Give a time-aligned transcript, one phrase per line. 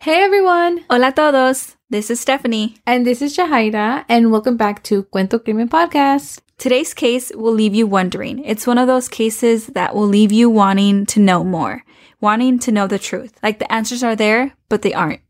[0.00, 1.76] Hey everyone, Hola a todos.
[1.90, 2.76] This is Stephanie.
[2.86, 6.40] and this is Jahaira, and welcome back to Cuento Crimen Podcast.
[6.56, 8.44] Today's case will leave you wondering.
[8.44, 11.82] It's one of those cases that will leave you wanting to know more,
[12.20, 13.36] wanting to know the truth.
[13.42, 15.20] Like the answers are there, but they aren't.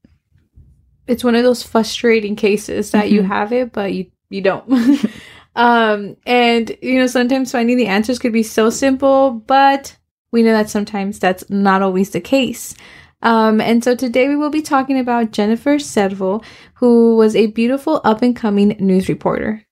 [1.06, 4.68] It's one of those frustrating cases that you have it, but you you don't.
[5.56, 9.96] um, and you know, sometimes finding the answers could be so simple, but
[10.30, 12.74] we know that sometimes that's not always the case.
[13.22, 16.40] Um, and so today we will be talking about Jennifer Servo,
[16.74, 19.64] who was a beautiful up and coming news reporter.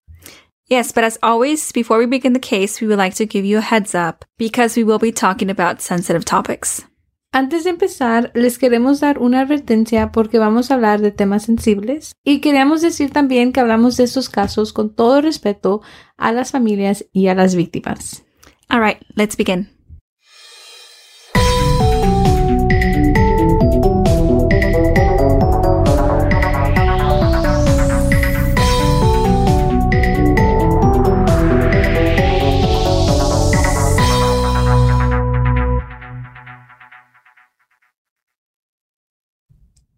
[0.68, 3.58] Yes, but as always, before we begin the case, we would like to give you
[3.58, 6.84] a heads up because we will be talking about sensitive topics.
[7.32, 12.12] Antes de empezar, les queremos dar una advertencia porque vamos a hablar de temas sensibles
[12.24, 15.82] y queríamos decir también que hablamos de estos casos con todo respeto
[16.16, 18.24] a las familias y a las víctimas.
[18.70, 19.75] All right, let's begin.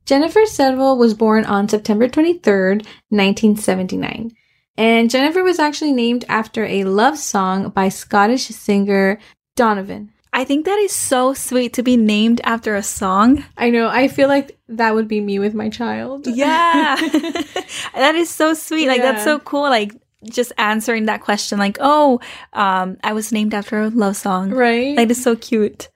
[0.08, 4.32] Jennifer Servo was born on September 23rd, 1979.
[4.78, 9.18] And Jennifer was actually named after a love song by Scottish singer
[9.54, 10.10] Donovan.
[10.32, 13.44] I think that is so sweet to be named after a song.
[13.58, 16.26] I know, I feel like that would be me with my child.
[16.26, 16.96] Yeah.
[17.94, 18.88] that is so sweet.
[18.88, 19.68] Like that's so cool.
[19.68, 19.92] Like
[20.24, 22.18] just answering that question like, "Oh,
[22.54, 24.96] um I was named after a love song." Right?
[24.96, 25.90] That is so cute.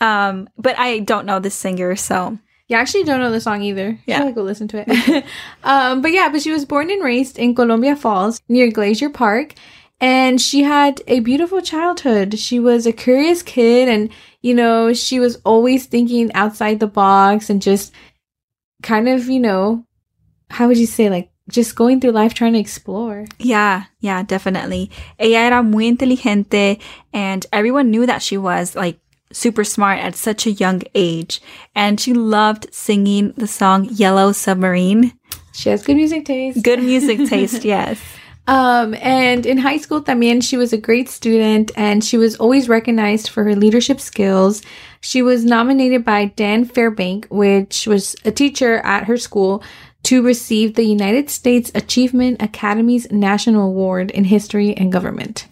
[0.00, 2.38] Um but I don't know this singer, so
[2.70, 3.98] Yeah, I actually don't know the song either.
[4.06, 4.22] Yeah.
[4.22, 5.24] I go listen to it.
[5.64, 9.54] um, but yeah, but she was born and raised in Columbia Falls near Glacier Park.
[10.00, 12.38] And she had a beautiful childhood.
[12.38, 14.08] She was a curious kid and,
[14.40, 17.92] you know, she was always thinking outside the box and just
[18.84, 19.84] kind of, you know,
[20.48, 23.26] how would you say, like, just going through life trying to explore.
[23.40, 24.92] yeah, yeah, definitely.
[25.18, 26.78] Ella era muy inteligente
[27.12, 28.99] and everyone knew that she was like
[29.32, 31.40] super smart at such a young age.
[31.74, 35.12] And she loved singing the song Yellow Submarine.
[35.52, 36.62] She has good music taste.
[36.62, 38.00] Good music taste, yes.
[38.46, 42.68] Um, and in high school, también she was a great student and she was always
[42.68, 44.62] recognized for her leadership skills.
[45.00, 49.62] She was nominated by Dan Fairbank, which was a teacher at her school,
[50.04, 55.46] to receive the United States Achievement Academy's National Award in History and Government.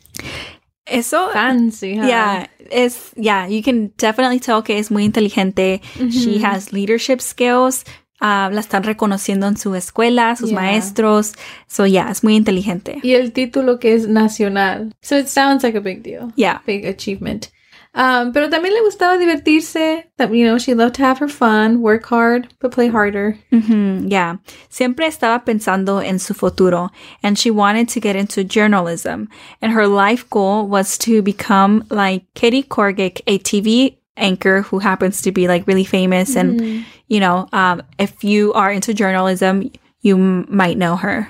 [0.90, 2.06] Eso Fancy, huh?
[2.06, 5.80] Yeah, it's yeah, you can definitely tell que es muy inteligente.
[6.10, 7.84] She has leadership skills.
[8.20, 10.60] Uh, la están reconociendo en su escuela, sus Yeah.
[10.60, 11.34] maestros.
[11.68, 12.98] So yeah, es muy inteligente.
[13.04, 14.92] Y el título que es nacional.
[15.02, 16.32] So it sounds like a big deal.
[16.34, 16.60] Yeah.
[16.66, 17.50] Big achievement.
[17.98, 20.04] Um, pero también le gustaba divertirse.
[20.20, 23.36] You know, she loved to have her fun, work hard, but play harder.
[23.50, 24.36] Mhm, yeah.
[24.68, 26.90] Siempre estaba pensando en su futuro
[27.24, 29.28] and she wanted to get into journalism.
[29.60, 35.20] And her life goal was to become like Katie Couric, a TV anchor who happens
[35.22, 36.36] to be like really famous.
[36.36, 39.72] And, you know, um, if you are into journalism,
[40.02, 41.28] you m- might know her.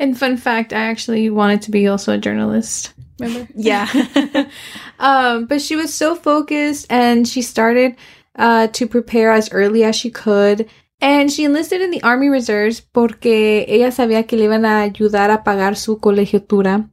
[0.00, 2.94] And fun fact, I actually wanted to be also a journalist.
[3.20, 3.48] Remember?
[3.54, 3.86] Yeah.
[4.98, 7.96] um, but she was so focused and she started
[8.36, 10.68] uh, to prepare as early as she could.
[11.00, 15.30] And she enlisted in the Army Reserves porque ella sabía que le iban a ayudar
[15.30, 16.88] a pagar su colegiatura.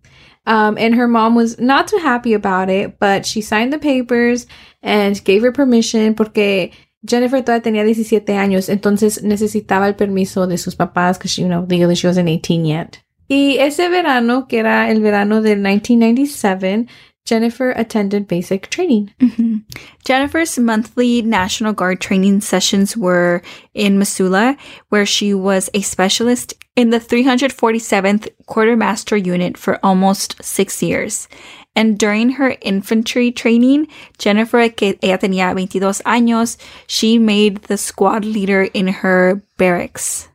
[0.46, 4.48] Um, and her mom was not too happy about it, but she signed the papers
[4.82, 6.72] and gave her permission porque
[7.04, 11.66] Jennifer todavía tenía 17 años, entonces necesitaba el permiso de sus papás because, you know,
[11.70, 12.98] legally she wasn't 18 yet.
[13.28, 16.88] Y ese verano, que era el verano del 1997,
[17.26, 19.12] Jennifer attended basic training.
[19.22, 19.62] Mhm.
[20.04, 23.42] Jennifer's monthly National Guard training sessions were
[23.74, 24.58] in Missoula,
[24.90, 31.28] where she was a specialist in the 347th Quartermaster Unit for almost six years.
[31.76, 33.88] And during her infantry training,
[34.18, 36.58] Jennifer, que ella tenía 22 años,
[36.88, 40.28] she made the squad leader in her barracks.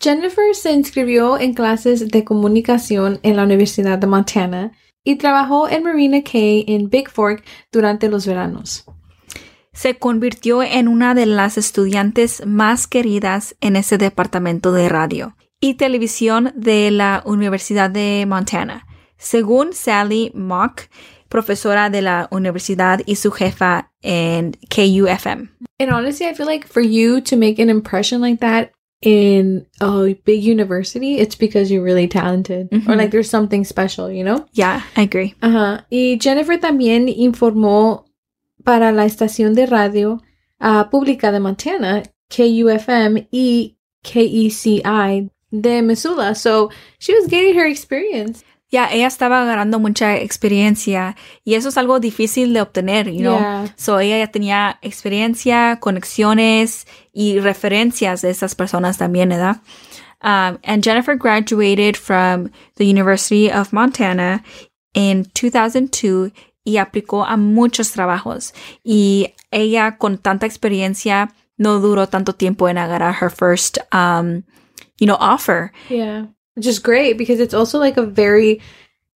[0.00, 4.72] Jennifer se inscribió en clases de comunicación en la Universidad de Montana
[5.04, 8.84] y trabajó en Marina Cay en Big Fork durante los veranos.
[9.72, 15.74] se convirtió en una de las estudiantes más queridas en ese departamento de radio y
[15.74, 18.86] televisión de la Universidad de Montana.
[19.16, 20.82] Según Sally Mock,
[21.28, 25.48] profesora de la universidad y su jefa en KUFM.
[25.78, 28.72] And honestly, I feel like for you to make an impression like that
[29.02, 32.96] in a big university, it's because you're really talented or Mhm.
[32.96, 34.46] like there's something special, you know?
[34.52, 35.34] Yeah, I agree.
[35.42, 35.84] Ajá.
[35.90, 38.04] Y Jennifer también informó
[38.64, 40.20] para la estación de radio
[40.60, 46.34] ah, pública de Montana, KUFM y KECI de Missoula.
[46.36, 46.70] So
[47.00, 48.44] she was getting her experience.
[48.72, 51.14] Ya, ella estaba agarrando mucha experiencia
[51.44, 53.38] y eso es algo difícil de obtener, you know.
[53.38, 53.74] Yeah.
[53.76, 59.58] So ella ya tenía experiencia, conexiones y referencias de esas personas también, ¿verdad?
[60.22, 64.42] Um, and Jennifer graduated from the University of Montana
[64.94, 66.32] in 2002
[66.64, 68.54] y aplicó a muchos trabajos.
[68.82, 74.44] Y ella con tanta experiencia no duró tanto tiempo en agarrar her first, um,
[74.98, 75.72] you know, offer.
[75.90, 76.28] Yeah.
[76.54, 78.60] Which is great because it's also like a very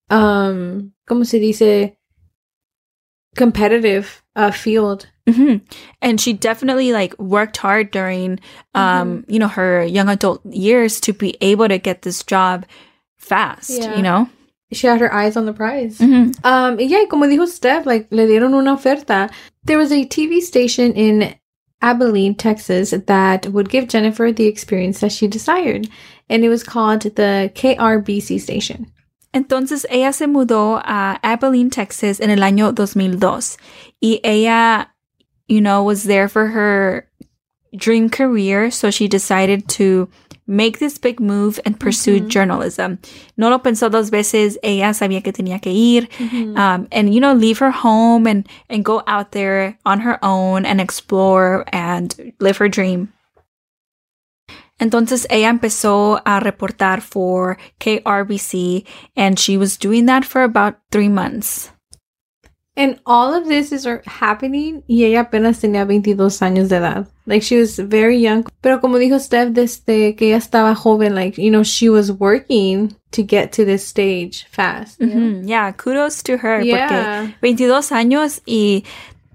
[0.10, 1.92] um como se dice
[3.36, 5.08] competitive uh field.
[5.28, 5.58] hmm
[6.02, 8.40] And she definitely like worked hard during,
[8.76, 12.66] um, you know, her young adult years to be able to get this job
[13.18, 13.96] fast, Yeah.
[13.98, 14.30] you know?
[14.72, 15.98] She had her eyes on the prize.
[15.98, 19.30] hmm Um yeah, como dijo Steph, like le dieron una oferta.
[19.66, 21.34] There was a TV station in
[21.86, 25.88] Abilene, Texas that would give Jennifer the experience that she desired.
[26.28, 28.92] And it was called the KRBC station.
[29.34, 33.58] Entonces ella se mudó a Abilene, Texas en el año 2002.
[34.02, 34.88] Y ella,
[35.48, 37.08] you know, was there for her
[37.76, 38.72] dream career.
[38.72, 40.10] So she decided to
[40.48, 42.28] make this big move and pursue Mhm.
[42.30, 43.00] journalism.
[43.36, 44.60] No lo pensó dos veces.
[44.62, 46.08] Ella sabía que tenía que ir.
[46.56, 50.66] um, and you know leave her home and and go out there on her own
[50.66, 53.10] and explore and live her dream
[54.80, 61.08] entonces ella empezó a reportar for KRBC and she was doing that for about three
[61.10, 61.72] months
[62.78, 67.08] And all of this is happening y ella apenas tenía 22 años de edad.
[67.26, 68.44] Like she was very young.
[68.62, 72.94] Pero como dijo Steph, desde que ella estaba joven, like, you know, she was working
[73.12, 75.00] to get to this stage fast.
[75.00, 75.08] know?
[75.08, 75.48] Mhm.
[75.48, 77.32] yeah kudos to her Yeah.
[77.32, 78.84] porque 22 años y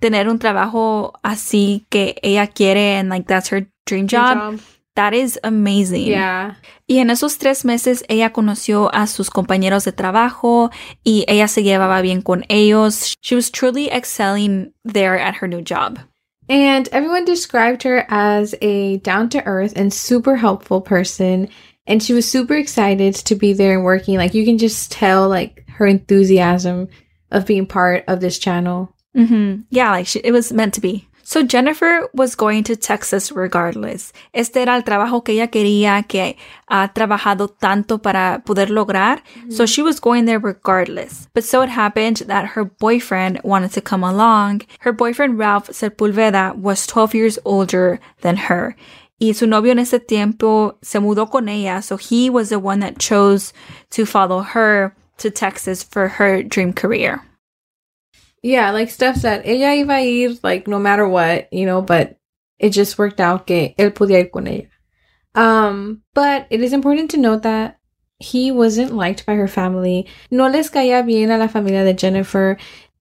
[0.00, 4.60] tener un trabajo así que ella quiere and like that's her dream Good job,
[5.00, 6.56] that is amazing Yeah.
[6.87, 10.70] Y en esos tres meses ella conoció a sus compañeros de trabajo
[11.05, 13.14] y ella se llevaba bien con ellos.
[13.20, 16.00] She was truly excelling there at her new job.
[16.49, 21.49] And everyone described her as a down to earth and super helpful person.
[21.87, 24.17] And she was super excited to be there and working.
[24.17, 26.88] Like you can just tell like her enthusiasm
[27.31, 28.93] of being part of this channel.
[29.17, 29.64] Mm -hmm.
[29.70, 31.06] Yeah, like she, it was meant to be.
[31.30, 34.12] So Jennifer was going to Texas regardless.
[34.34, 36.36] Este era el trabajo que ella quería, que
[36.68, 39.22] ha trabajado tanto para poder lograr.
[39.22, 39.52] Mm-hmm.
[39.52, 41.28] So she was going there regardless.
[41.32, 44.62] But so it happened that her boyfriend wanted to come along.
[44.80, 48.74] Her boyfriend Ralph Sepulveda was 12 years older than her.
[49.20, 52.80] Y su novio en ese tiempo se mudó con ella, so he was the one
[52.80, 53.52] that chose
[53.90, 57.22] to follow her to Texas for her dream career.
[58.42, 62.19] Yeah, like Steph said, ella iba a ir like no matter what, you know, but
[62.58, 64.69] it just worked out que él podía ir con ella.
[65.34, 67.78] Um, but it is important to note that
[68.18, 70.06] he wasn't liked by her family.
[70.30, 72.56] No les caía bien a la familia de Jennifer.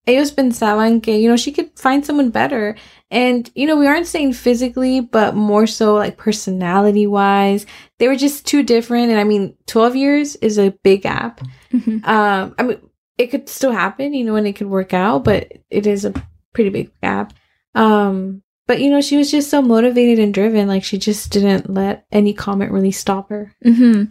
[0.08, 2.76] Ellos pensaban que, you know, she could find someone better.
[3.12, 7.66] And, you know, we aren't saying physically, but more so like personality wise.
[7.98, 9.12] They were just too different.
[9.12, 11.42] And I mean, 12 years is a big gap.
[11.74, 12.06] Mhm.
[12.08, 12.78] Um, I mean,
[13.20, 16.14] it could still happen, you know, and it could work out, but it is a
[16.54, 17.34] pretty big gap.
[17.76, 21.70] Um, but you know, she was just so motivated and driven, like she just didn't
[21.70, 23.54] let any comment really stop her.
[23.62, 24.06] hmm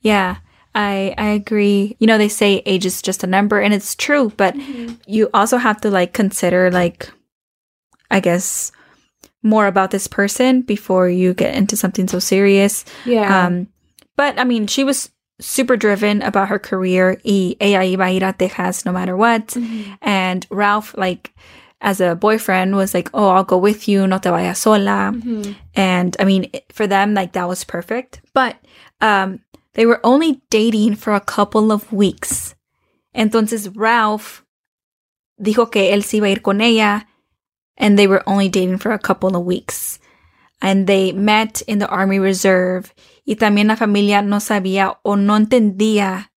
[0.00, 0.36] Yeah,
[0.74, 1.96] I I agree.
[2.00, 4.32] You know, they say age is just a number, and it's true.
[4.36, 4.56] But
[5.06, 7.10] you also have to like consider like,
[8.10, 8.72] I guess,
[9.42, 12.84] more about this person before you get into something so serious.
[13.04, 13.46] Yeah.
[13.46, 13.68] Um,
[14.16, 15.10] but I mean, she was
[15.40, 17.20] super driven about her career.
[17.24, 19.48] Y ella iba a ir a Texas no matter what.
[19.48, 19.98] Mhm.
[20.02, 21.32] And Ralph, like,
[21.80, 24.06] as a boyfriend, was like, "Oh, I'll go with you.
[24.06, 25.54] No te vayas sola." Mhm.
[25.74, 28.20] And I mean, for them, like that was perfect.
[28.32, 28.56] But
[29.00, 29.40] um,
[29.74, 32.54] they were only dating for a couple of weeks.
[33.14, 34.42] Entonces Ralph
[35.40, 37.04] dijo que él se iba a ir con ella,
[37.76, 39.98] and they were only dating for a couple of weeks.
[40.62, 42.94] And they met in the Army Reserve.
[43.24, 46.32] Y también la familia no sabía o no entendía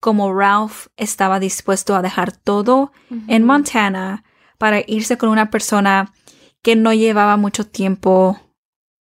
[0.00, 2.92] cómo Ralph estaba dispuesto a dejar todo
[3.28, 3.44] en.
[3.44, 4.24] Montana
[4.58, 6.12] para irse con una persona
[6.62, 8.38] que no llevaba mucho tiempo,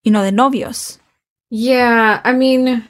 [0.03, 0.99] you know, de novios.
[1.49, 2.87] Yeah, I mean,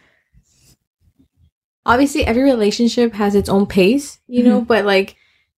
[1.85, 5.15] obviously every relationship has its own pace, you know, but like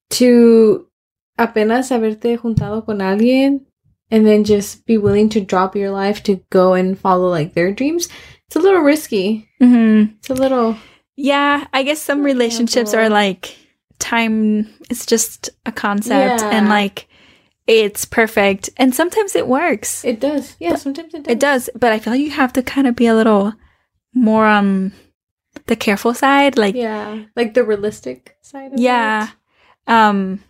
[0.10, 0.90] to
[1.38, 3.66] apenas haberte juntado con alguien
[4.10, 7.72] and then just be willing to drop your life to go and follow like their
[7.72, 8.08] dreams,
[8.48, 9.50] it's a little risky.
[9.62, 10.16] Mm-hmm.
[10.18, 10.78] It's a little
[11.16, 13.56] Yeah, I guess some relationships are like
[14.00, 16.50] time it's just a concept Yeah.
[16.52, 17.08] and like
[17.66, 20.06] it's perfect and sometimes it works.
[20.06, 20.56] it does.
[20.60, 21.32] Yeah, sometimes it does.
[21.34, 23.54] It does, but I feel like you have to kind of be a little
[24.14, 24.94] more on
[25.66, 29.28] the careful side like Yeah, like the realistic side of yeah.
[29.88, 29.92] it.
[29.92, 30.44] Um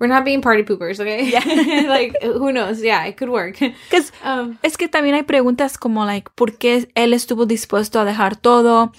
[0.00, 1.28] We're not being party poopers, okay?
[1.30, 1.44] Yeah.
[1.88, 2.80] like who knows?
[2.82, 3.58] Yeah, it could work.
[3.90, 8.04] cuz Um es que también hay preguntas como like ¿por qué él estuvo dispuesto a
[8.04, 8.92] dejar todo?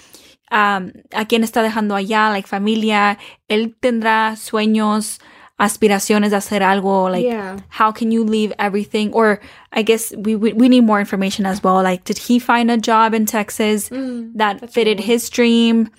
[0.51, 2.29] Um, ¿A quién está dejando allá?
[2.29, 3.17] Like familia,
[3.47, 5.19] él tendrá sueños,
[5.57, 7.55] aspiraciones de hacer algo like yeah.
[7.69, 9.39] how can you leave everything or
[9.71, 12.77] i guess we, we we need more information as well like did he find a
[12.77, 15.05] job in texas Mm, that fitted cool.
[15.05, 15.91] his dream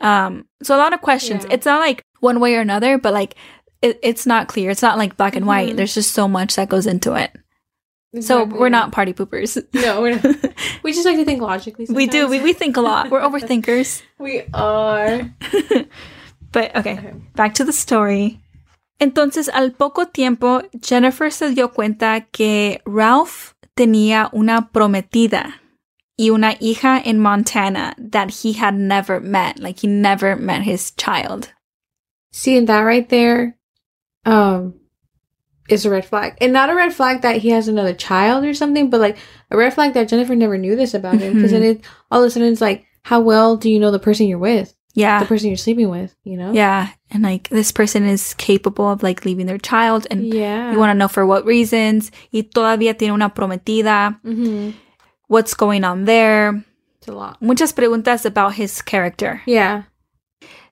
[0.00, 1.54] um so a lot of questions Yeah.
[1.54, 3.36] it's not like one way or another but like
[3.82, 5.76] it, it's not clear it's not like black and white Mhm.
[5.76, 7.30] there's just so much that goes into it
[8.20, 10.36] so we're not party poopers No, we're not.
[10.82, 11.86] We just like to think logically.
[11.90, 15.30] we do we, we think a lot we're overthinkers we are.
[16.52, 17.12] But okay, Okay.
[17.34, 18.40] back to the story.
[18.98, 25.60] Entonces, al poco tiempo, Jennifer se dio cuenta que Ralph tenía una prometida
[26.18, 29.58] y una hija in Montana that he had never met.
[29.58, 31.52] Like he never met his child.
[32.32, 33.55] Seeing that right there,
[34.26, 34.74] um,
[35.68, 38.54] is a red flag, and not a red flag that he has another child or
[38.54, 39.16] something, but like
[39.50, 41.34] a red flag that Jennifer never knew this about him.
[41.34, 43.98] Because then it all of a sudden it's like, how well do you know the
[43.98, 45.20] person you're with, Yeah.
[45.20, 46.14] the person you're sleeping with?
[46.24, 46.52] You know?
[46.52, 46.90] Yeah.
[47.10, 50.72] And like this person is capable of like leaving their child and Yeah.
[50.72, 52.10] you want to know for what reasons.
[52.32, 54.20] Y todavía tiene una prometida.
[54.24, 54.70] Mm-hmm.
[55.28, 56.64] What's going on there?
[56.98, 57.40] It's a lot.
[57.42, 59.42] Muchas preguntas about his character.
[59.46, 59.84] Yeah.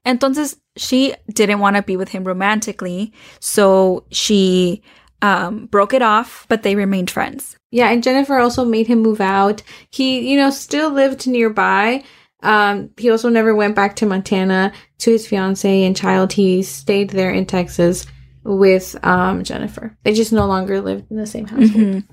[0.07, 4.83] Entonces, she didn't want to be with him romantically, so she
[5.23, 7.57] um, broke it off, but they remained friends.
[7.71, 9.63] Yeah, and Jennifer also made him move out.
[9.91, 12.05] He, you know, still lived nearby.
[12.43, 16.33] Um, he also never went back to Montana to his fiance and child.
[16.33, 18.07] He stayed there in Texas
[18.45, 19.97] with um Jennifer.
[20.03, 21.73] They just no longer lived in the same household.
[21.73, 22.05] Ujú.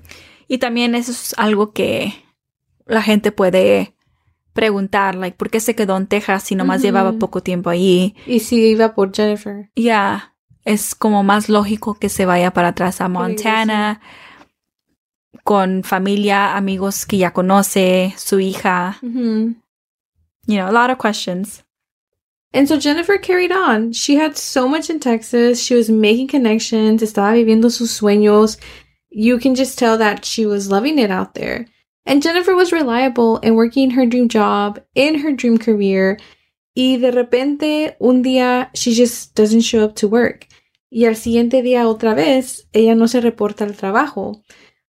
[0.48, 2.12] Y también eso es algo que
[2.88, 3.94] la gente puede
[4.52, 6.86] preguntar, like, ¿por qué se quedó en Texas si nomás Ujú.
[6.86, 8.14] llevaba poco tiempo allí?
[8.26, 9.70] Y si iba por Jennifer.
[9.76, 14.00] Ya, es como más lógico que se vaya para atrás a Montana
[15.44, 18.98] con familia, amigos que ya conoce, su hija.
[19.02, 19.56] Mm-hmm.
[20.46, 21.64] You know, a lot of questions.
[22.52, 23.92] And so Jennifer carried on.
[23.92, 25.60] She had so much in Texas.
[25.62, 27.02] She was making connections.
[27.02, 28.58] Estaba viviendo sus sueños.
[29.08, 31.66] You can just tell that she was loving it out there.
[32.04, 36.18] And Jennifer was reliable and working her dream job in her dream career.
[36.74, 40.48] Y de repente, un día, she just doesn't show up to work.
[40.90, 44.42] Y al siguiente día, otra vez, ella no se reporta al trabajo.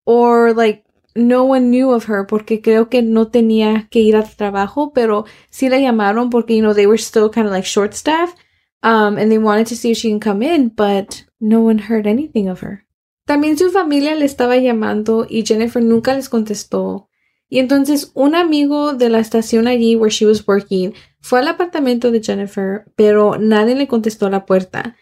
[0.05, 0.83] Or, like,
[1.15, 5.25] no one knew of her porque creo que no tenía que ir al trabajo, pero
[5.49, 8.33] sí la llamaron porque, you know, they were still kind of like short staff.
[8.81, 12.05] Um, and they wanted to see if she can come in, but no one heard
[12.05, 12.82] anything of her.
[13.25, 17.09] También su familia le estaba llamando y Jennifer nunca les contestó.
[17.49, 22.11] Y entonces un amigo de la estación allí where she was working fue al apartamento
[22.11, 24.97] de Jennifer, pero nadie le contestó la puerta.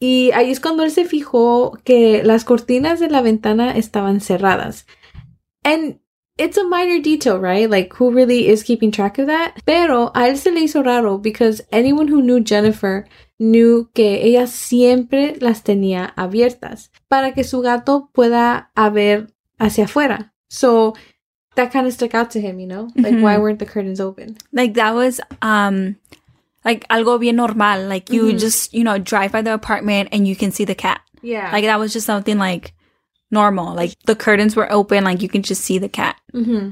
[0.00, 4.86] Y ahí es cuando él se fijó que las cortinas de la ventana estaban cerradas.
[5.62, 5.98] And
[6.38, 7.68] it's a minor detail, right?
[7.68, 9.54] Like, who really is keeping track of that?
[9.64, 13.06] Pero a él se le hizo raro because anyone who knew Jennifer
[13.38, 19.26] knew que ella siempre las tenía abiertas para que su gato pueda ver
[19.58, 20.32] hacia afuera.
[20.48, 20.94] So
[21.56, 22.88] that kind of stuck out to him, you know?
[22.96, 23.40] Like, why Mhm.
[23.42, 24.36] weren't the curtains open?
[24.52, 25.96] like that was um
[26.64, 28.38] like algo bien normal like you Mhm.
[28.40, 31.50] just you know drive by the apartment and you can see the cat Yeah.
[31.52, 32.72] like that was just something like
[33.30, 36.70] normal like the curtains were open like you can just see the cat mm-hmm.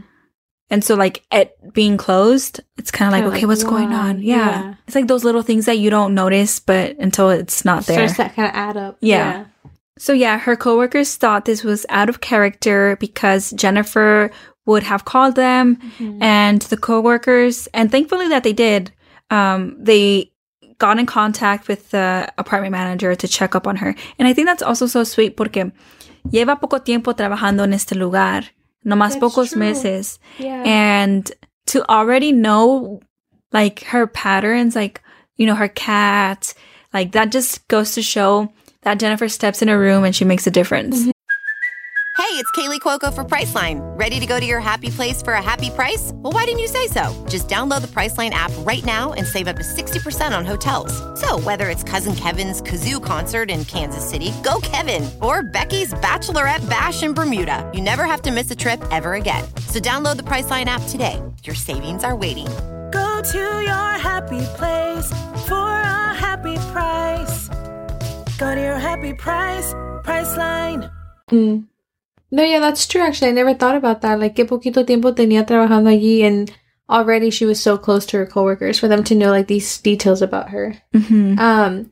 [0.71, 4.37] and so like it being closed it's kind of like okay what's going on yeah.
[4.37, 4.75] Yeah.
[4.87, 8.17] it's like those little things that you don't notice but until it's not there Starts
[8.19, 8.97] that kind of add up.
[9.01, 9.45] Yeah.
[10.01, 14.31] So yeah, her coworkers thought this was out of character because Jennifer
[14.65, 16.23] would have called them Mhm.
[16.23, 18.93] and the coworkers and thankfully that they did
[19.31, 20.31] um they
[20.79, 23.95] got in contact with the apartment manager to check up on her.
[24.19, 25.71] And I think that's also so sweet porque
[26.33, 28.45] lleva poco tiempo trabajando en este lugar,
[28.85, 29.59] no más pocos true.
[29.61, 30.19] meses.
[30.39, 30.63] Yeah.
[30.65, 31.31] And
[31.67, 33.01] to already know
[33.53, 35.03] like her patterns, like,
[35.37, 36.55] you know, her cat,
[36.95, 38.49] like that just goes to show
[38.83, 40.99] that Jennifer steps in a room and she makes a difference.
[41.01, 41.11] Mm-hmm.
[42.21, 43.81] Hey, it's Kaley Cuoco for Priceline.
[43.99, 46.13] Ready to go to your happy place for a happy price?
[46.15, 47.13] Well, why didn't you say so?
[47.29, 50.93] Just download the Priceline app right now and save up to 60% on hotels.
[51.19, 56.69] So, whether it's Cousin Kevin's Kazoo concert in Kansas City, go Kevin, or Becky's Bachelorette
[56.69, 59.43] Bash in Bermuda, you never have to miss a trip ever again.
[59.67, 61.21] So, download the Priceline app today.
[61.43, 62.47] Your savings are waiting.
[62.93, 65.07] Go to your happy place
[65.49, 67.49] for a happy price.
[68.41, 70.91] Go to your happy price, Priceline.
[71.31, 71.67] Mm.
[72.31, 73.03] No, yeah, that's true.
[73.03, 74.19] Actually, I never thought about that.
[74.19, 76.51] Like, qué poquito tiempo tenía trabajando allí, and
[76.89, 80.23] already she was so close to her coworkers for them to know like these details
[80.23, 80.75] about her.
[80.95, 81.39] Mhm.
[81.39, 81.91] Um,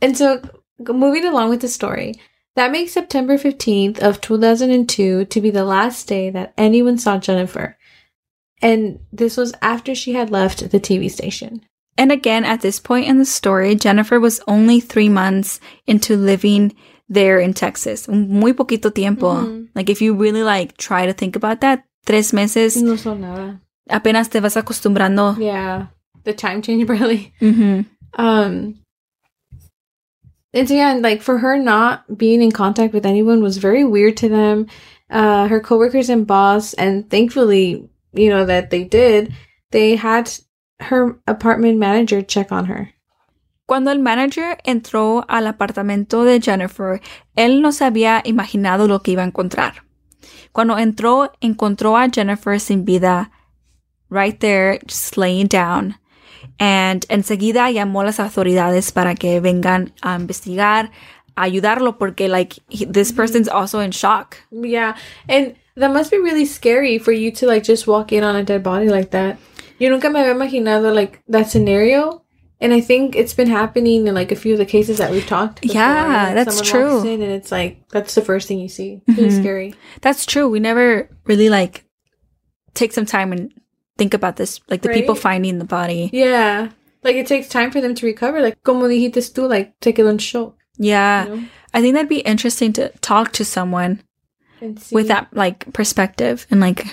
[0.00, 0.40] and so
[0.78, 2.14] moving along with the story,
[2.54, 6.54] that makes September fifteenth of two thousand and two to be the last day that
[6.56, 7.76] anyone saw Jennifer,
[8.62, 11.60] and this was after she had left the TV station.
[11.98, 16.74] And again, at this point in the story, Jennifer was only three months into living
[17.08, 18.06] there in Texas.
[18.08, 19.34] Muy poquito tiempo.
[19.34, 19.68] Mhm.
[19.74, 23.60] Like, if you really like try to think about that, tres meses, No son nada.
[23.88, 25.38] apenas te vas acostumbrando.
[25.38, 25.86] Yeah,
[26.24, 27.32] the time change really.
[27.40, 27.82] hmm
[28.18, 28.76] Um,
[30.54, 34.16] and so yeah, like for her not being in contact with anyone was very weird
[34.18, 34.66] to them.
[35.10, 39.32] Uh, her coworkers and boss, and thankfully, you know that they did.
[39.70, 40.32] They had
[40.80, 42.92] her apartment manager check on her.
[43.66, 47.00] Cuando el manager entró al apartamento de Jennifer,
[47.34, 49.82] él no se había imaginado lo que iba a encontrar.
[50.52, 53.30] Cuando entró, encontró a Jennifer sin vida,
[54.08, 55.96] right there, just laying down.
[56.58, 60.90] And enseguida llamó a las autoridades para que vengan a investigar,
[61.34, 64.36] a ayudarlo, porque, like, he- this person's also in shock.
[64.50, 64.94] Yeah,
[65.28, 68.44] and that must be really scary for you to like just walk in on a
[68.44, 69.36] dead body like that.
[69.78, 72.22] Yo nunca me había imaginado like that scenario.
[72.58, 75.26] And I think it's been happening in like a few of the cases that we've
[75.26, 75.60] talked.
[75.60, 75.74] before.
[75.76, 77.02] Yeah, that's true.
[77.06, 79.02] and it's like that's the first thing you see.
[79.06, 79.40] It's really Mhm.
[79.40, 79.74] scary.
[80.00, 80.48] That's true.
[80.48, 81.84] We never really, like,
[82.72, 83.52] take some time and
[83.98, 86.08] think about this, like, the people finding the body.
[86.14, 86.70] Yeah.
[87.02, 88.40] Like it takes time for them to recover.
[88.40, 90.54] Like como dijiste tú, like take it on show.
[90.78, 91.24] Yeah.
[91.26, 91.44] You know?
[91.74, 94.00] I think that'd be interesting to talk to someone
[94.90, 96.86] with that like perspective and like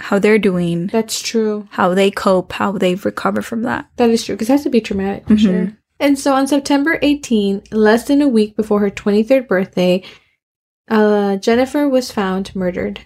[0.00, 1.66] how they're doing, That's true.
[1.70, 3.86] how they cope, how they've recovered from that.
[3.96, 5.38] That is true because it has to be traumatic for Mhm.
[5.40, 5.72] sure.
[6.00, 10.02] And so on September 18, less than a week before her 23rd birthday,
[10.90, 13.00] uh, Jennifer was found murdered.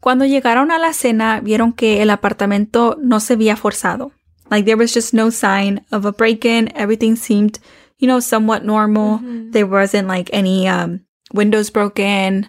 [0.00, 4.10] Cuando llegaron a la cena, vieron que el apartamento no se había forzado.
[4.50, 6.70] Like there was just no sign of a break-in.
[6.76, 7.58] Everything seemed,
[7.98, 9.20] you know, somewhat normal.
[9.52, 11.00] There wasn't like any um,
[11.32, 12.48] windows broken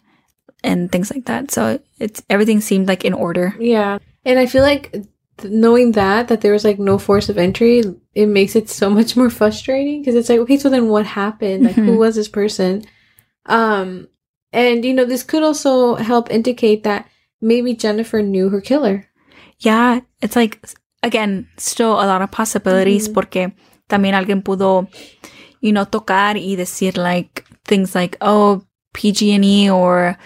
[0.65, 1.51] and things like that.
[1.51, 3.54] So it's everything seemed like in order.
[3.60, 3.99] Yeah.
[4.25, 4.91] And I feel like
[5.38, 8.89] th- knowing that, that there was like no force of entry, it makes it so
[8.89, 11.63] much more frustrating because it's like, okay, so then what happened?
[11.63, 11.97] Like, who Mhm.
[12.01, 12.84] was this person?
[13.45, 14.08] Um,
[14.51, 17.06] and you know, this could also help indicate that
[17.41, 19.06] maybe Jennifer knew her killer.
[19.60, 20.60] Yeah, it's like
[21.04, 23.13] again, still a lot of possibilities Mhm.
[23.13, 23.54] porque
[23.88, 24.88] también alguien pudo,
[25.62, 30.17] you know, tocar y decir like things like, oh, PG&E or,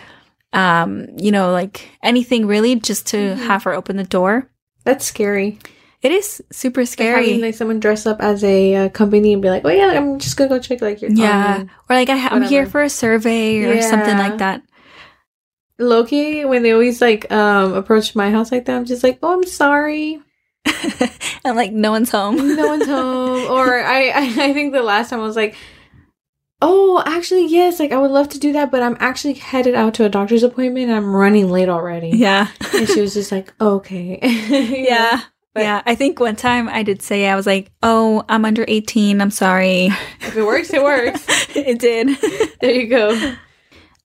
[0.54, 3.38] um, you know, like anything really just to Mhm.
[3.48, 4.50] have her open the door.
[4.86, 5.60] That's scary.
[6.02, 7.28] It is super Like scary.
[7.28, 10.18] having like someone dress up as a uh, company and be like, "Oh yeah, I'm
[10.18, 13.60] just gonna go check like your yeah, or like I, I'm here for a survey
[13.66, 14.62] or something like that.
[15.78, 19.34] Loki, when they always like um approach my house like that, I'm just like, "Oh,
[19.34, 20.20] I'm sorry,
[21.46, 22.56] and like no one's home.
[22.56, 25.56] no one's home." Or I, I, I think the last time I was like,
[26.62, 29.94] "Oh, actually, yes, like I would love to do that, but I'm actually headed out
[29.96, 30.88] to a doctor's appointment.
[30.90, 32.48] and I'm running late already." yeah.
[32.74, 34.20] and she was just like, oh, "Okay,
[34.88, 35.22] Yeah.
[35.54, 38.66] But- yeah, I think one time I did say I was like, "Oh, I'm under
[38.68, 39.20] 18.
[39.22, 39.90] I'm sorry."
[40.22, 41.26] If it works, it works.
[41.56, 42.08] it did.
[42.62, 43.36] there you go.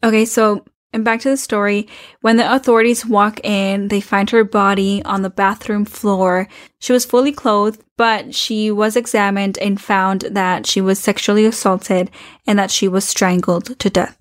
[0.02, 0.64] Okay, so
[0.94, 1.88] and back to the story.
[2.22, 6.48] When the authorities walk in, they find her body on the bathroom floor.
[6.78, 12.10] She was fully clothed, but she was examined and found that she was sexually assaulted
[12.46, 14.16] and that she was strangled to death.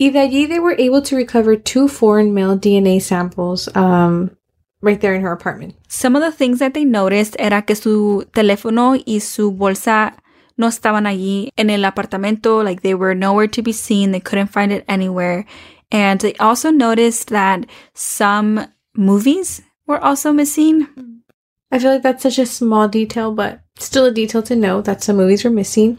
[0.00, 4.30] Y de allí they were able to recover two foreign male DNA samples um,
[4.80, 5.74] right there in her apartment.
[5.88, 10.14] Some of the things that they noticed era que su teléfono y su bolsa
[10.60, 14.12] no estaban allí en el apartamento, like they were nowhere to be seen.
[14.12, 15.46] They couldn't find it anywhere.
[15.90, 20.86] And they also noticed that some movies were also missing.
[21.72, 25.02] I feel like that's such a small detail, but still a detail to know that
[25.02, 25.98] some movies were missing.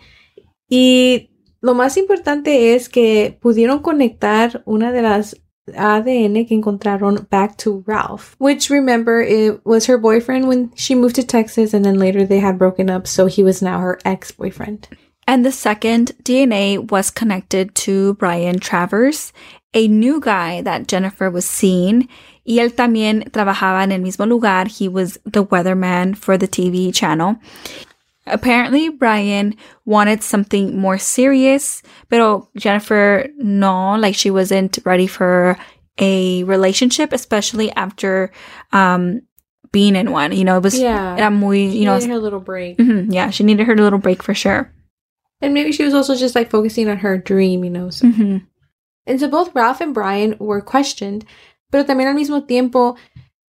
[0.69, 1.30] Y
[1.62, 5.36] lo más importante es que pudieron conectar una de las
[5.73, 11.15] ADN que encontraron back to Ralph, which remember it was her boyfriend when she moved
[11.15, 14.88] to Texas and then later they had broken up, so he was now her ex-boyfriend.
[15.27, 19.31] And the second DNA was connected to Brian Travers,
[19.73, 22.10] a new guy that Jennifer was seeing.
[22.43, 24.67] Y él también trabajaba en el mismo lugar.
[24.67, 27.38] He was the weatherman for the TV channel.
[28.27, 29.55] Apparently, Brian
[29.86, 35.57] wanted something more serious, pero Jennifer, no, like she wasn't ready for
[35.97, 38.31] a relationship, especially after
[38.73, 39.21] um,
[39.71, 40.31] being in one.
[40.34, 41.15] You know, it was Yeah.
[41.17, 42.77] era muy, She you know, needed her little break.
[42.77, 44.71] mhm, yeah, she needed her little break for sure.
[45.41, 47.89] And maybe she was also just like focusing on her dream, you know.
[47.89, 48.07] So.
[48.07, 48.38] hmm
[49.07, 51.25] And so both Ralph and Brian were questioned,
[51.71, 52.95] pero también al mismo tiempo,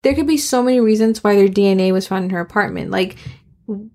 [0.02, 2.90] there could be so many reasons why their DNA was found in her apartment.
[2.92, 3.16] Like,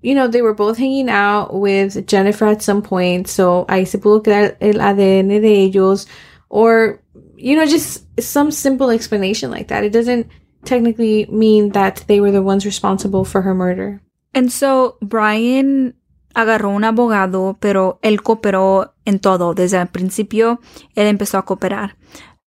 [0.01, 3.97] you know, they were both hanging out with Jennifer at some point, so ahí se
[3.97, 6.07] pudo quedar el ADN de ellos,
[6.49, 7.01] or,
[7.35, 9.83] you know, just some simple explanation like that.
[9.83, 10.27] It doesn't
[10.63, 14.01] technically mean that they were the ones responsible for her murder.
[14.33, 15.95] And so Brian
[16.33, 19.53] agarró un abogado, pero él cooperó en todo.
[19.53, 20.59] Desde el principio,
[20.95, 21.95] él empezó a cooperar.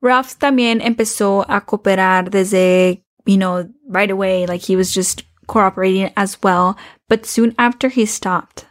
[0.00, 4.46] Ralph también empezó a cooperar desde, you know, right away.
[4.46, 6.76] Like he was just cooperating as well.
[7.08, 8.66] But soon after, he stopped.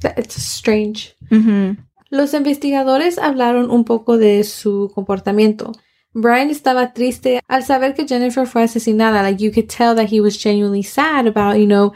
[0.00, 1.14] That- It's strange.
[1.28, 1.72] hmm
[2.10, 5.72] Los investigadores hablaron un poco de su comportamiento.
[6.14, 9.22] Brian estaba triste al saber que Jennifer fue asesinada.
[9.22, 11.92] Like you could tell that he was genuinely sad about, you know,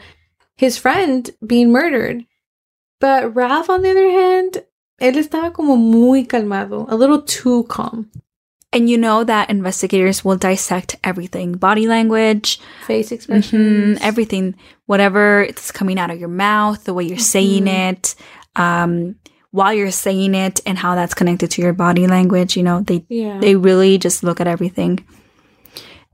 [0.55, 2.25] his friend being murdered.
[2.99, 4.65] But Ralph, on the other hand,
[4.99, 8.09] él estaba como muy calmado, a little too calm.
[8.73, 13.97] And you know that investigators will dissect everything body language, Face expressions.
[13.97, 14.55] Mhm, everything,
[14.87, 18.13] whatever it's coming out of your mouth, the way you're saying it,
[18.57, 19.15] um,
[19.51, 22.57] while you're saying it, and how that's connected to your body language.
[22.57, 23.39] You know, they Yeah.
[23.39, 24.99] they really just look at everything.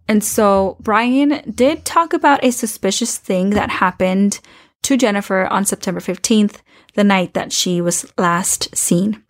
[0.07, 4.39] And so Brian did talk about a suspicious thing that happened
[4.83, 6.61] to Jennifer on September 15th,
[6.93, 9.22] the night that she was last seen.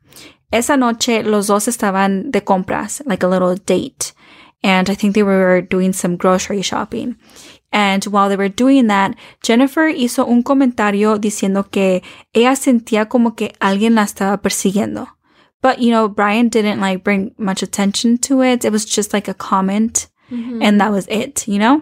[0.54, 4.13] Esa noche, los dos estaban de compras, like a little date.
[4.63, 7.16] And I think they were doing some grocery shopping.
[7.72, 13.32] And while they were doing that, Jennifer hizo un comentario diciendo que ella sentía como
[13.32, 15.08] que alguien la estaba persiguiendo.
[15.63, 18.63] But, you know, Brian didn't like bring much attention to it.
[18.63, 20.08] It was just like a comment
[20.62, 21.82] and that was it, you know?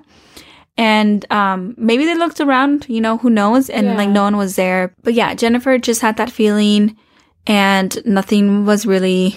[0.77, 3.69] And um, maybe they looked around, you know, who knows?
[3.69, 3.97] And Yeah.
[3.97, 4.93] like no one was there.
[5.03, 6.95] But yeah, Jennifer just had that feeling
[7.47, 9.35] and nothing was really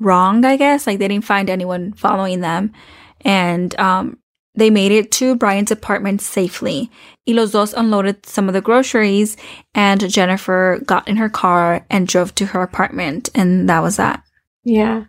[0.00, 0.86] wrong, I guess.
[0.86, 2.72] Like they didn't find anyone following them.
[3.20, 4.18] And um,
[4.54, 6.90] they made it to Brian's apartment safely.
[7.26, 9.36] Y los dos unloaded some of the groceries,
[9.74, 13.30] and Jennifer got in her car and drove to her apartment.
[13.34, 14.22] And that was that.
[14.64, 15.04] Yeah.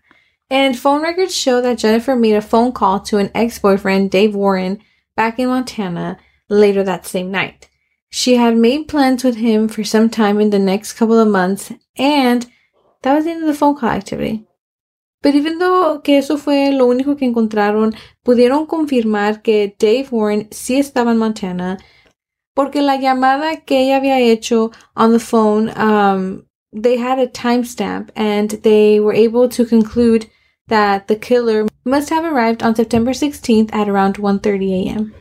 [0.49, 4.35] And phone records show that Jennifer made a phone call to an ex boyfriend, Dave
[4.35, 4.79] Warren,
[5.15, 7.69] back in Montana later that same night.
[8.15, 11.71] She had made plans with him for some time in the next couple of months,
[11.97, 12.45] and
[13.01, 14.45] that was the end of the phone call activity.
[15.23, 20.47] But even though que eso fue lo único que encontraron, pudieron confirmar que Dave Warren
[20.51, 21.79] sí estaba en Montana,
[22.55, 28.11] porque la llamada que ella había hecho on the phone, um, they had a timestamp
[28.15, 30.27] and they were able to conclude
[30.67, 35.15] that the killer must have arrived on September 16th at around 1:30 a.m.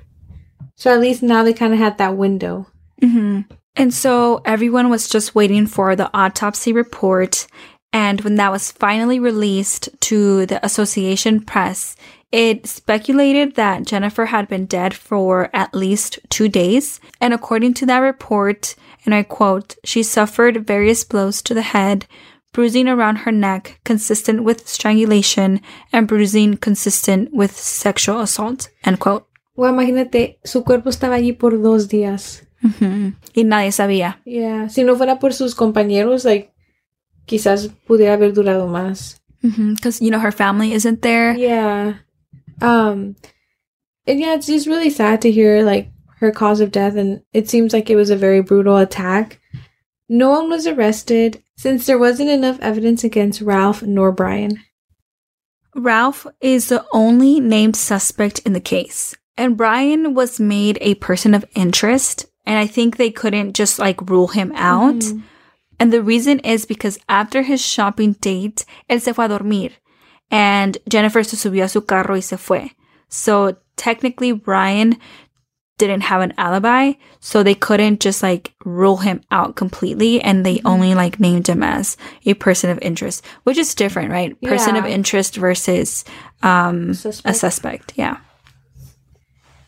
[0.77, 2.67] So at least now they kind of had that window.
[3.03, 3.41] Hmm
[3.75, 7.47] And so everyone was just waiting for the autopsy report.
[7.93, 11.97] And when that was finally released to the Association Press,
[12.31, 17.01] it speculated that Jennifer had been dead for at least two days.
[17.21, 22.07] And according to that report, and I quote, she suffered various blows to the head,
[22.53, 25.61] bruising around her neck consistent with strangulation,
[25.93, 29.27] and bruising consistent with sexual assault, end quote.
[29.55, 32.43] Well, imagínate, su cuerpo estaba allí por dos días.
[32.63, 33.17] Mhm.
[33.35, 34.21] Y nadie sabía.
[34.25, 36.53] Yeah, si no fuera por sus compañeros, like,
[37.27, 39.21] quizás pudiera haber durado más.
[39.43, 41.35] Because, you know, her family isn't there.
[41.37, 41.95] Yeah.
[42.61, 43.17] Um,
[44.07, 47.51] and yeah, it's just really sad to hear, like, her cause of death, and it
[47.51, 49.41] seems like it was a very brutal attack.
[50.09, 54.61] No one was arrested since there wasn't enough evidence against Ralph nor Brian.
[55.75, 59.17] Ralph is the only named suspect in the case.
[59.37, 62.27] And Brian was made a person of interest.
[62.45, 64.97] And I think they couldn't just like rule him out.
[65.01, 65.23] Mhm.
[65.79, 69.71] And the reason is because after his shopping date, él se fue a dormir.
[70.31, 72.71] And Jennifer se subió a su carro y se fue.
[73.09, 74.97] So technically, Brian
[75.79, 76.93] didn't have an alibi.
[77.21, 80.21] So they couldn't just like rule him out completely.
[80.23, 84.41] And they only like named him as a person of interest, which is different, right?
[84.43, 86.05] Person of interest versus
[86.43, 87.37] um, a Suspect.
[87.37, 87.93] suspect.
[87.97, 88.19] Yeah.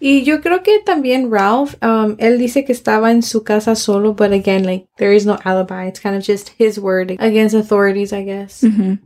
[0.05, 4.13] Y yo creo que también Ralph, um, él dice que estaba en su casa solo,
[4.13, 5.87] but again, like, there is no alibi.
[5.87, 8.63] It's kind of just his word against authorities, I guess.
[8.63, 8.99] Mhm.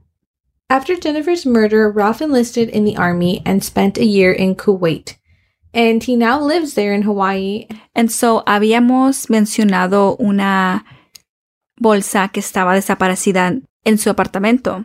[0.68, 5.16] After Jennifer's murder, Ralph enlisted in the army and spent a year in Kuwait.
[5.72, 7.68] And he now lives there in Hawaii.
[7.94, 10.84] And so habíamos mencionado una
[11.80, 14.84] bolsa que estaba desaparecida en su apartamento.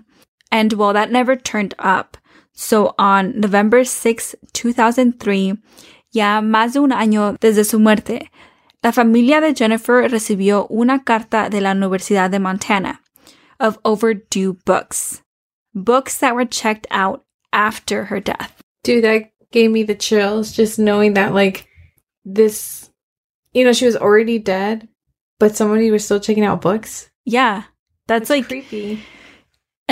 [0.52, 2.18] And well, that never turned up.
[2.54, 5.58] So on November 6, 2003,
[6.14, 8.32] ya más de un año desde su muerte,
[8.82, 13.02] la familia de Jennifer recibió una carta de la Universidad de Montana
[13.60, 15.22] of overdue books.
[15.74, 18.62] Books that were checked out after her death.
[18.84, 21.68] Dude, that gave me the chills just knowing that, like,
[22.26, 22.92] this,
[23.54, 24.88] you know, she was already dead,
[25.40, 27.10] but somebody was still checking out books.
[27.26, 27.64] Yeah.
[28.08, 29.00] That's like creepy.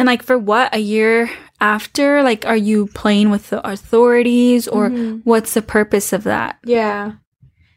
[0.01, 4.89] And like for what a year after, like are you playing with the authorities or
[4.89, 5.21] Mhm.
[5.25, 6.57] what's the purpose of that?
[6.65, 7.11] Yeah.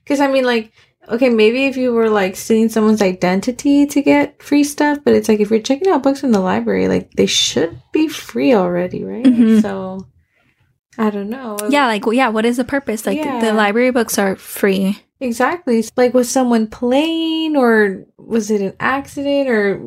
[0.02, 0.72] Because, I mean, like,
[1.10, 5.28] okay, maybe if you were, like, stealing someone's identity to get free stuff, but it's
[5.28, 9.04] like if you're checking out books in the library, like, they should be free already,
[9.04, 9.22] right?
[9.24, 9.60] Mhm.
[9.60, 10.06] So,
[10.96, 11.58] I don't know.
[11.68, 13.04] Yeah, like yeah, what is the purpose?
[13.04, 13.38] Like Yeah.
[13.40, 14.98] the library books are free.
[15.20, 15.84] Exactly.
[15.94, 19.80] Like, was someone playing or was it an accident or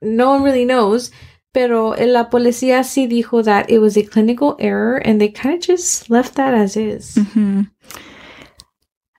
[0.00, 1.10] no one really knows?
[1.52, 5.60] Pero la policía sí dijo that it was a clinical error and they kind of
[5.60, 7.14] just left that as is.
[7.34, 7.62] hmm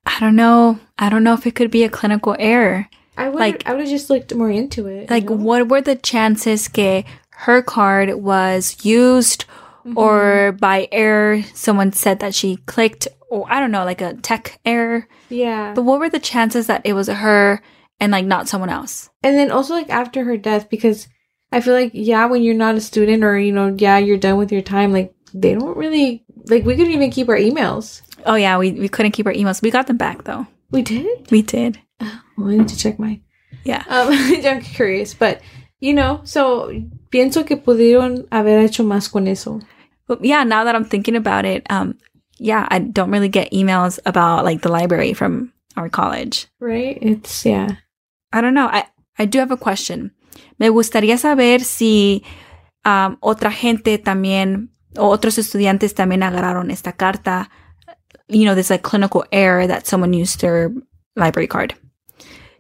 [0.06, 0.80] I don't know.
[0.98, 2.88] I don't know if it could be a clinical error.
[3.18, 5.02] I would Like- I would have just looked more into it.
[5.02, 5.36] you Like know?
[5.36, 7.06] what were the chances that
[7.46, 9.46] her card was used
[9.86, 9.98] Mm-hmm.
[9.98, 14.58] or by error someone said that she clicked or I don't know, like a tech
[14.66, 15.10] error.
[15.28, 15.74] Yeah.
[15.76, 17.60] But what were the chances that it was her
[18.00, 19.10] and like not someone else?
[19.24, 21.10] And then also like after her death, because
[21.54, 24.38] I feel like yeah, when you're not a student or you know, yeah, you're done
[24.38, 28.02] with your time, like they don't really like we couldn't even keep our emails.
[28.26, 29.62] Oh yeah, we, we couldn't keep our emails.
[29.62, 30.48] We got them back though.
[30.72, 31.30] We did?
[31.30, 31.80] We did.
[32.36, 33.22] Well, I need to check mine.
[33.64, 33.84] Yeah.
[33.88, 34.10] Um
[34.46, 35.42] I'm curious, but
[35.80, 36.72] you know, so
[37.12, 39.62] pienso que pudieron haber hecho más con eso.
[40.08, 41.98] But yeah, now that I'm thinking about it, um,
[42.40, 46.48] yeah, I don't really get emails about like the library from our college.
[46.60, 46.98] Right?
[47.02, 47.76] It's yeah.
[48.32, 48.68] I don't know.
[48.68, 48.88] I,
[49.20, 50.12] I do have a question.
[50.64, 52.24] Me gustaría saber si
[52.86, 57.50] um, otra gente también o otros estudiantes también agarraron esta carta.
[58.30, 60.72] You know, this like clinical error that someone used their
[61.18, 61.74] library card.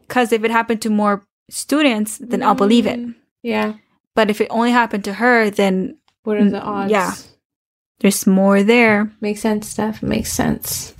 [0.06, 3.00] Because if it happened to more students, then I'll believe it.
[3.00, 3.76] Mm, Yeah.
[4.16, 6.92] But if it only happened to her, then What are the Mm, odds?
[6.92, 7.13] yeah.
[8.02, 9.13] there's more there.
[9.22, 10.04] Makes sense, Steph.
[10.04, 10.94] Makes sense.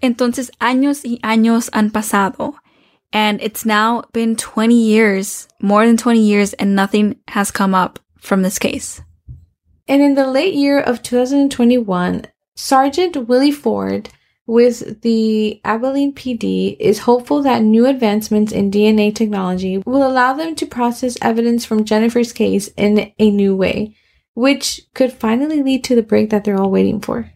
[0.00, 2.54] Entonces, años y años han pasado.
[3.14, 8.00] And it's now been 20 years, more than 20 years, and nothing has come up
[8.18, 9.00] from this case.
[9.86, 12.24] And in the late year of 2021,
[12.56, 14.08] Sergeant Willie Ford
[14.46, 20.54] with the Abilene PD is hopeful that new advancements in DNA technology will allow them
[20.56, 23.94] to process evidence from Jennifer's case in a new way,
[24.34, 27.30] which could finally lead to the break that they're all waiting for.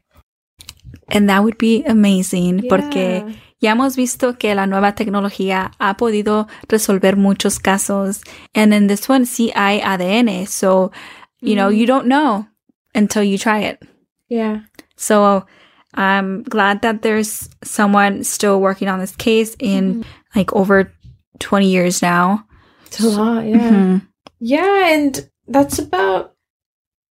[1.08, 2.68] And that would be amazing Yeah.
[2.68, 8.22] porque ya hemos visto que la nueva tecnología ha podido resolver muchos casos.
[8.54, 10.46] And in this one, sí hay ADN.
[10.46, 10.92] So,
[11.40, 12.46] you know, you don't know
[12.94, 13.82] until you try it.
[14.28, 14.60] Yeah.
[14.96, 15.46] So
[15.94, 20.92] I'm glad that there's someone still working on this case in like over
[21.40, 22.44] 20 years now.
[22.86, 23.70] It's a lot, yeah.
[23.70, 24.02] Mhm.
[24.40, 26.34] Yeah, and that's about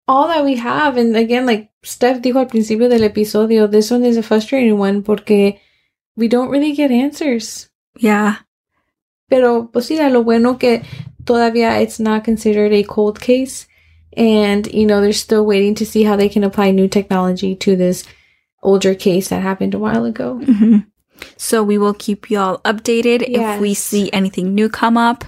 [0.07, 0.97] all that we have.
[0.97, 5.03] And again, like Steph dijo al principio del episodio, this one is a frustrating one
[5.03, 5.59] porque
[6.17, 7.69] we don't really get answers.
[7.97, 8.37] Yeah.
[9.29, 10.81] Pero pues sí, lo bueno que
[11.23, 13.67] todavía it's not considered a cold case.
[14.15, 17.75] And, you know, they're still waiting to see how they can apply new technology to
[17.75, 18.03] this
[18.63, 20.39] older case that happened a while ago.
[20.41, 20.87] Mhm.
[21.37, 25.23] So we will keep y'all updated if we see anything new come up.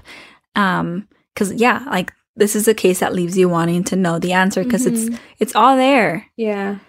[0.56, 4.34] Um, cause yeah, like this is a case that leaves you wanting to know the
[4.34, 6.25] answer because it's, it's all there.
[6.36, 6.80] Yeah.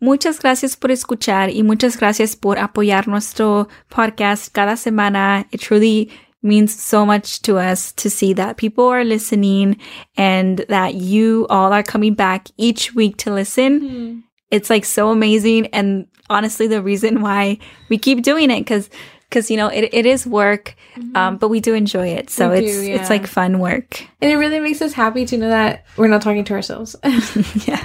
[0.00, 5.46] Muchas gracias por escuchar y muchas gracias por apoyar nuestro podcast cada semana.
[5.50, 9.76] It truly means so much to us to see that people are listening
[10.16, 14.22] and that you all are coming back each week to listen.
[14.52, 17.58] It's like so amazing and honestly the reason why
[17.88, 18.88] we keep doing it cuz
[19.30, 20.74] cuz you know it, it is work
[21.14, 22.30] um but we do enjoy it.
[22.30, 24.04] So We it's do, it's like fun work.
[24.22, 26.94] And it really makes us happy to know that we're not talking to ourselves.
[27.66, 27.84] yeah.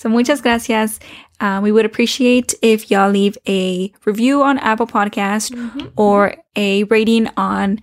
[0.00, 0.98] So muchas gracias.
[1.40, 5.52] Uh, we would appreciate if y'all leave a review on Apple Podcast
[5.94, 7.80] or a rating on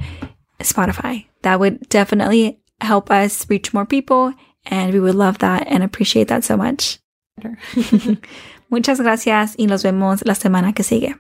[0.60, 1.28] Spotify.
[1.44, 4.34] That would definitely help us reach more people,
[4.66, 6.98] and we would love that and appreciate that so much.
[8.72, 11.14] Muchas gracias y nos vemos la semana que sigue.